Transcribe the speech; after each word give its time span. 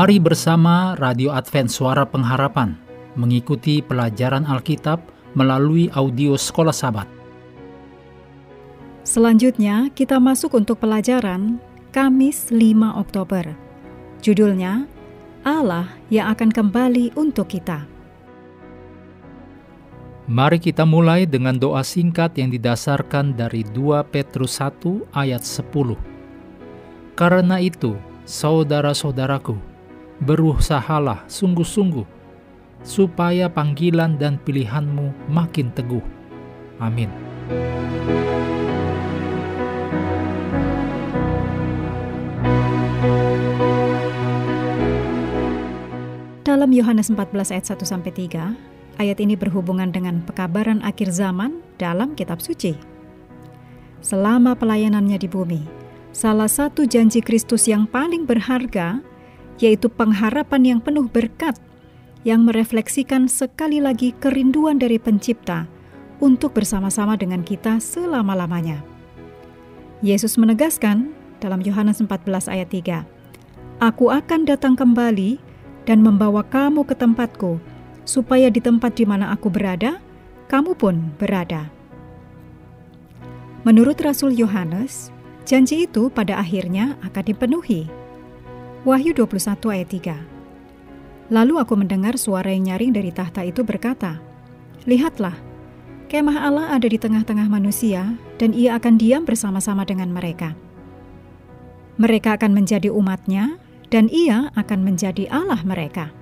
Mari 0.00 0.16
bersama 0.16 0.96
Radio 0.96 1.28
Advent 1.28 1.68
Suara 1.68 2.08
Pengharapan 2.08 2.72
mengikuti 3.20 3.84
pelajaran 3.84 4.48
Alkitab 4.48 4.96
melalui 5.36 5.92
audio 5.92 6.40
Sekolah 6.40 6.72
Sabat. 6.72 7.04
Selanjutnya, 9.04 9.92
kita 9.92 10.16
masuk 10.16 10.56
untuk 10.56 10.80
pelajaran 10.80 11.60
Kamis 11.90 12.54
5 12.54 13.02
Oktober. 13.02 13.50
Judulnya, 14.22 14.86
Allah 15.42 15.90
yang 16.06 16.30
akan 16.30 16.54
kembali 16.54 17.18
untuk 17.18 17.50
kita. 17.50 17.82
Mari 20.30 20.62
kita 20.62 20.86
mulai 20.86 21.26
dengan 21.26 21.58
doa 21.58 21.82
singkat 21.82 22.38
yang 22.38 22.54
didasarkan 22.54 23.34
dari 23.34 23.66
2 23.66 24.06
Petrus 24.06 24.62
1 24.62 25.02
ayat 25.10 25.42
10. 25.42 25.98
Karena 27.18 27.58
itu, 27.58 27.98
saudara-saudaraku, 28.22 29.58
berusahalah 30.22 31.26
sungguh-sungguh, 31.26 32.06
supaya 32.86 33.50
panggilan 33.50 34.14
dan 34.14 34.38
pilihanmu 34.38 35.26
makin 35.26 35.74
teguh. 35.74 36.06
Amin. 36.78 37.10
Dalam 46.50 46.74
Yohanes 46.74 47.06
14 47.14 47.54
ayat 47.54 47.78
1 47.78 47.86
sampai 47.86 48.10
3, 48.10 48.98
ayat 48.98 49.22
ini 49.22 49.38
berhubungan 49.38 49.94
dengan 49.94 50.18
pekabaran 50.26 50.82
akhir 50.82 51.14
zaman 51.14 51.62
dalam 51.78 52.18
kitab 52.18 52.42
suci. 52.42 52.74
Selama 54.02 54.58
pelayanannya 54.58 55.14
di 55.14 55.30
bumi, 55.30 55.62
salah 56.10 56.50
satu 56.50 56.90
janji 56.90 57.22
Kristus 57.22 57.70
yang 57.70 57.86
paling 57.86 58.26
berharga 58.26 58.98
yaitu 59.62 59.86
pengharapan 59.86 60.74
yang 60.74 60.80
penuh 60.82 61.06
berkat 61.06 61.54
yang 62.26 62.42
merefleksikan 62.42 63.30
sekali 63.30 63.78
lagi 63.78 64.10
kerinduan 64.18 64.74
dari 64.74 64.98
pencipta 64.98 65.70
untuk 66.18 66.50
bersama-sama 66.50 67.14
dengan 67.14 67.46
kita 67.46 67.78
selama-lamanya. 67.78 68.82
Yesus 70.02 70.34
menegaskan 70.34 71.14
dalam 71.38 71.62
Yohanes 71.62 72.02
14 72.02 72.50
ayat 72.50 72.66
3, 72.74 73.86
Aku 73.86 74.10
akan 74.10 74.50
datang 74.50 74.74
kembali 74.74 75.49
dan 75.88 76.04
membawa 76.04 76.44
kamu 76.44 76.84
ke 76.84 76.94
tempatku, 76.96 77.60
supaya 78.04 78.50
di 78.50 78.58
tempat 78.58 78.96
di 78.98 79.04
mana 79.06 79.30
aku 79.32 79.48
berada, 79.52 80.02
kamu 80.50 80.74
pun 80.74 81.14
berada. 81.16 81.70
Menurut 83.62 84.00
Rasul 84.00 84.32
Yohanes, 84.34 85.12
janji 85.44 85.84
itu 85.84 86.08
pada 86.08 86.40
akhirnya 86.40 86.96
akan 87.04 87.24
dipenuhi. 87.28 87.86
Wahyu 88.88 89.12
21 89.12 89.60
ayat 89.68 89.88
3. 89.92 91.30
Lalu 91.30 91.54
aku 91.60 91.76
mendengar 91.76 92.16
suara 92.16 92.50
yang 92.50 92.72
nyaring 92.72 92.96
dari 92.96 93.12
tahta 93.12 93.44
itu 93.44 93.62
berkata, 93.62 94.18
Lihatlah, 94.88 95.36
kemah 96.08 96.40
Allah 96.40 96.72
ada 96.72 96.88
di 96.88 96.96
tengah-tengah 96.96 97.46
manusia 97.46 98.16
dan 98.40 98.56
ia 98.56 98.80
akan 98.80 98.96
diam 98.96 99.22
bersama-sama 99.28 99.84
dengan 99.84 100.10
mereka. 100.10 100.56
Mereka 102.00 102.40
akan 102.40 102.56
menjadi 102.56 102.88
umatnya 102.88 103.60
dan 103.90 104.06
ia 104.08 104.54
akan 104.54 104.86
menjadi 104.86 105.26
Allah 105.28 105.60
mereka. 105.66 106.14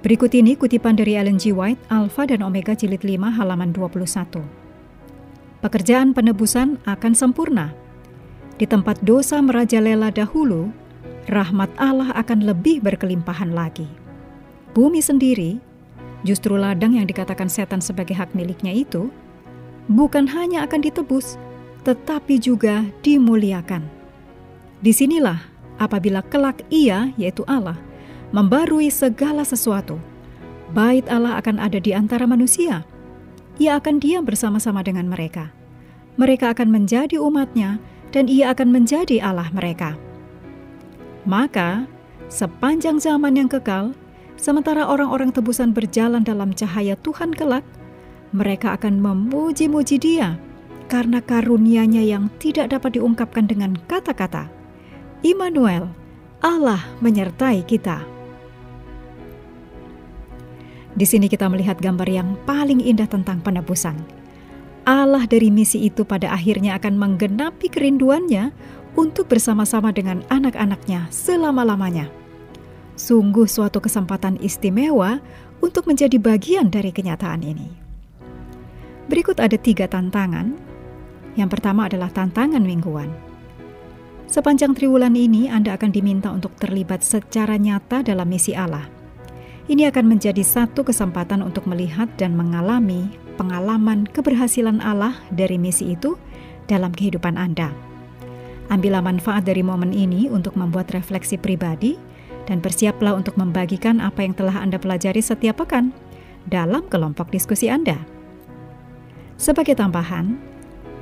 Berikut 0.00 0.32
ini 0.32 0.56
kutipan 0.56 0.96
dari 0.96 1.12
Ellen 1.12 1.36
G. 1.36 1.52
White, 1.52 1.92
Alpha 1.92 2.24
dan 2.24 2.40
Omega 2.40 2.72
jilid 2.72 3.04
5 3.04 3.36
halaman 3.36 3.68
21. 3.76 4.40
Pekerjaan 5.60 6.16
penebusan 6.16 6.80
akan 6.88 7.12
sempurna. 7.12 7.76
Di 8.56 8.64
tempat 8.64 8.96
dosa 9.04 9.44
merajalela 9.44 10.08
dahulu, 10.08 10.72
rahmat 11.28 11.68
Allah 11.76 12.16
akan 12.16 12.48
lebih 12.48 12.80
berkelimpahan 12.80 13.52
lagi. 13.52 13.84
Bumi 14.72 15.04
sendiri, 15.04 15.60
justru 16.24 16.56
ladang 16.56 16.96
yang 16.96 17.04
dikatakan 17.04 17.52
setan 17.52 17.84
sebagai 17.84 18.16
hak 18.16 18.32
miliknya 18.32 18.72
itu, 18.72 19.12
bukan 19.84 20.24
hanya 20.32 20.64
akan 20.64 20.80
ditebus, 20.80 21.36
tetapi 21.84 22.40
juga 22.40 22.88
dimuliakan. 23.04 23.84
Di 24.80 24.96
sinilah 24.96 25.49
apabila 25.80 26.20
kelak 26.28 26.60
ia, 26.68 27.10
yaitu 27.16 27.42
Allah, 27.48 27.80
membarui 28.30 28.92
segala 28.92 29.42
sesuatu. 29.42 29.96
Bait 30.70 31.02
Allah 31.10 31.40
akan 31.40 31.58
ada 31.58 31.82
di 31.82 31.90
antara 31.90 32.28
manusia. 32.28 32.86
Ia 33.58 33.82
akan 33.82 33.98
diam 33.98 34.22
bersama-sama 34.22 34.84
dengan 34.86 35.10
mereka. 35.10 35.50
Mereka 36.14 36.54
akan 36.54 36.70
menjadi 36.70 37.18
umatnya 37.18 37.82
dan 38.14 38.30
ia 38.30 38.54
akan 38.54 38.70
menjadi 38.70 39.18
Allah 39.24 39.50
mereka. 39.50 39.98
Maka, 41.26 41.88
sepanjang 42.30 43.02
zaman 43.02 43.34
yang 43.34 43.50
kekal, 43.50 43.92
sementara 44.38 44.86
orang-orang 44.86 45.34
tebusan 45.34 45.74
berjalan 45.74 46.22
dalam 46.22 46.54
cahaya 46.54 46.94
Tuhan 47.02 47.34
kelak, 47.34 47.66
mereka 48.30 48.78
akan 48.78 49.02
memuji-muji 49.02 49.98
dia 49.98 50.38
karena 50.86 51.18
karunia-Nya 51.22 52.02
yang 52.02 52.30
tidak 52.38 52.74
dapat 52.74 52.98
diungkapkan 52.98 53.46
dengan 53.46 53.74
kata-kata. 53.90 54.59
Immanuel, 55.20 55.84
Allah 56.40 56.80
menyertai 57.04 57.60
kita. 57.68 58.00
Di 60.96 61.04
sini 61.04 61.28
kita 61.28 61.44
melihat 61.52 61.76
gambar 61.76 62.08
yang 62.08 62.40
paling 62.48 62.80
indah 62.80 63.04
tentang 63.04 63.44
penebusan. 63.44 64.00
Allah 64.88 65.28
dari 65.28 65.52
misi 65.52 65.84
itu 65.84 66.08
pada 66.08 66.32
akhirnya 66.32 66.72
akan 66.80 66.96
menggenapi 66.96 67.68
kerinduannya 67.68 68.48
untuk 68.96 69.28
bersama-sama 69.28 69.92
dengan 69.92 70.24
anak-anaknya 70.32 71.12
selama-lamanya. 71.12 72.08
Sungguh 72.96 73.44
suatu 73.44 73.76
kesempatan 73.76 74.40
istimewa 74.40 75.20
untuk 75.60 75.84
menjadi 75.84 76.16
bagian 76.16 76.72
dari 76.72 76.96
kenyataan 76.96 77.44
ini. 77.44 77.68
Berikut 79.04 79.36
ada 79.36 79.60
tiga 79.60 79.84
tantangan. 79.84 80.56
Yang 81.36 81.60
pertama 81.60 81.92
adalah 81.92 82.08
tantangan 82.08 82.64
mingguan. 82.64 83.29
Sepanjang 84.30 84.78
triwulan 84.78 85.18
ini 85.18 85.50
Anda 85.50 85.74
akan 85.74 85.90
diminta 85.90 86.30
untuk 86.30 86.54
terlibat 86.54 87.02
secara 87.02 87.58
nyata 87.58 88.06
dalam 88.06 88.30
misi 88.30 88.54
Allah. 88.54 88.86
Ini 89.66 89.90
akan 89.90 90.06
menjadi 90.06 90.46
satu 90.46 90.86
kesempatan 90.86 91.42
untuk 91.42 91.66
melihat 91.66 92.06
dan 92.14 92.38
mengalami 92.38 93.10
pengalaman 93.34 94.06
keberhasilan 94.06 94.78
Allah 94.86 95.18
dari 95.34 95.58
misi 95.58 95.98
itu 95.98 96.14
dalam 96.70 96.94
kehidupan 96.94 97.34
Anda. 97.34 97.74
Ambillah 98.70 99.02
manfaat 99.02 99.42
dari 99.42 99.66
momen 99.66 99.90
ini 99.90 100.30
untuk 100.30 100.54
membuat 100.54 100.94
refleksi 100.94 101.34
pribadi 101.34 101.98
dan 102.46 102.62
bersiaplah 102.62 103.18
untuk 103.18 103.34
membagikan 103.34 103.98
apa 103.98 104.22
yang 104.22 104.38
telah 104.38 104.62
Anda 104.62 104.78
pelajari 104.78 105.26
setiap 105.26 105.58
pekan 105.66 105.90
dalam 106.46 106.86
kelompok 106.86 107.34
diskusi 107.34 107.66
Anda. 107.66 107.98
Sebagai 109.34 109.74
tambahan, 109.74 110.38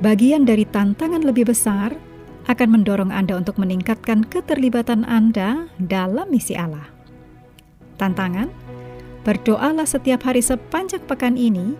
bagian 0.01 0.49
dari 0.49 0.65
tantangan 0.65 1.21
lebih 1.21 1.53
besar 1.53 2.08
akan 2.47 2.69
mendorong 2.79 3.11
Anda 3.11 3.35
untuk 3.35 3.59
meningkatkan 3.59 4.23
keterlibatan 4.29 5.03
Anda 5.03 5.67
dalam 5.81 6.31
misi 6.31 6.55
Allah. 6.55 6.87
Tantangan: 7.99 8.47
berdoalah 9.27 9.83
setiap 9.83 10.23
hari 10.23 10.39
sepanjang 10.39 11.03
pekan 11.03 11.35
ini 11.35 11.75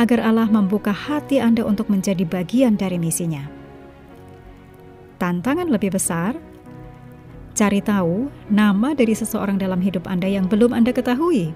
agar 0.00 0.24
Allah 0.24 0.50
membuka 0.50 0.90
hati 0.90 1.38
Anda 1.38 1.62
untuk 1.62 1.86
menjadi 1.92 2.26
bagian 2.26 2.74
dari 2.74 2.98
misinya. 2.98 3.46
Tantangan 5.20 5.68
lebih 5.68 5.94
besar: 5.94 6.34
cari 7.52 7.84
tahu 7.84 8.32
nama 8.48 8.96
dari 8.96 9.12
seseorang 9.12 9.60
dalam 9.60 9.78
hidup 9.78 10.08
Anda 10.08 10.26
yang 10.26 10.48
belum 10.48 10.72
Anda 10.72 10.90
ketahui. 10.96 11.52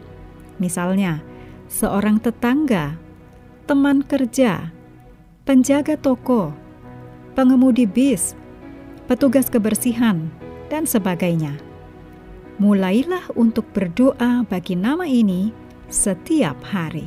Misalnya, 0.60 1.18
seorang 1.66 2.22
tetangga, 2.22 2.94
teman 3.66 4.04
kerja, 4.04 4.70
penjaga 5.48 5.98
toko, 5.98 6.52
pengemudi 7.34 7.88
bis, 7.88 8.36
petugas 9.04 9.52
kebersihan, 9.52 10.32
dan 10.72 10.88
sebagainya. 10.88 11.60
Mulailah 12.56 13.34
untuk 13.34 13.66
berdoa 13.74 14.46
bagi 14.46 14.78
nama 14.78 15.04
ini 15.04 15.50
setiap 15.90 16.56
hari. 16.64 17.06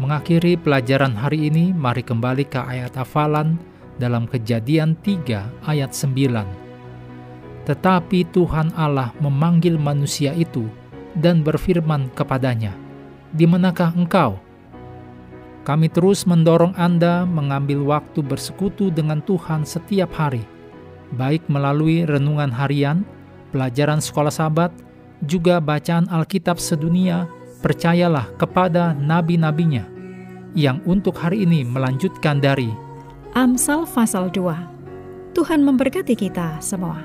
Mengakhiri 0.00 0.56
pelajaran 0.56 1.12
hari 1.12 1.52
ini, 1.52 1.76
mari 1.76 2.00
kembali 2.00 2.48
ke 2.48 2.56
ayat 2.56 2.96
hafalan 2.96 3.60
dalam 4.00 4.24
Kejadian 4.24 4.96
3 5.04 5.68
ayat 5.68 5.92
9. 5.92 6.48
Tetapi 7.68 8.24
Tuhan 8.32 8.72
Allah 8.72 9.12
memanggil 9.20 9.76
manusia 9.76 10.32
itu 10.32 10.64
dan 11.12 11.44
berfirman 11.44 12.08
kepadanya, 12.16 12.72
"Di 13.28 13.44
manakah 13.44 13.92
engkau?" 13.92 14.40
Kami 15.60 15.92
terus 15.92 16.24
mendorong 16.24 16.72
Anda 16.80 17.28
mengambil 17.28 17.84
waktu 17.84 18.24
bersekutu 18.24 18.88
dengan 18.88 19.20
Tuhan 19.20 19.68
setiap 19.68 20.08
hari, 20.16 20.40
baik 21.20 21.44
melalui 21.52 22.08
renungan 22.08 22.48
harian, 22.48 23.04
pelajaran 23.52 24.00
sekolah 24.00 24.32
sahabat, 24.32 24.72
juga 25.28 25.60
bacaan 25.60 26.08
Alkitab 26.08 26.56
sedunia, 26.56 27.28
percayalah 27.60 28.32
kepada 28.40 28.96
nabi-nabinya, 28.96 29.84
yang 30.56 30.80
untuk 30.88 31.20
hari 31.20 31.44
ini 31.44 31.60
melanjutkan 31.60 32.40
dari 32.40 32.72
Amsal 33.36 33.84
pasal 33.86 34.32
2. 34.32 35.36
Tuhan 35.36 35.62
memberkati 35.62 36.18
kita 36.18 36.58
semua. 36.58 36.98